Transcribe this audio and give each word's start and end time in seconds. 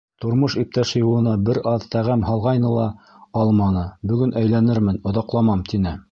Тормош 0.23 0.53
иптәше 0.59 1.01
юлына 1.01 1.33
бер 1.49 1.59
аҙ 1.71 1.83
тәғәм 1.95 2.23
һалғайны 2.29 2.71
ла, 2.77 2.85
алманы, 3.43 3.83
бөгөн 4.13 4.33
әйләнермен, 4.41 4.99
оҙаҡламам, 5.13 5.63
тине. 5.73 5.95